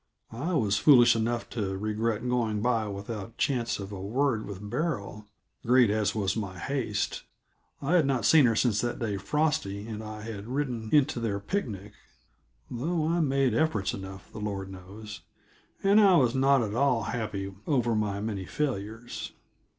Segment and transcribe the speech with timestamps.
[0.33, 5.27] I was foolish enough to regret going by without chance of a word with Beryl,
[5.63, 7.21] great as was my haste.
[7.83, 11.39] I had not seen her since that day Frosty and I had ridden into their
[11.39, 11.93] picnic
[12.71, 15.21] though I made efforts enough, the Lord knows
[15.83, 19.33] and I was not at all happy over my many failures.